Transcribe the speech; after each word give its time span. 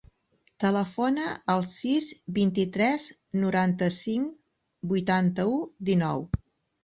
Telefona 0.61 1.25
al 1.53 1.59
sis, 1.73 2.07
vint-i-tres, 2.37 3.05
noranta-cinc, 3.43 4.33
vuitanta-u, 4.95 5.55
dinou. 5.91 6.27